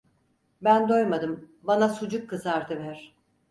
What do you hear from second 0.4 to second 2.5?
Ben doymadım, bana sucuk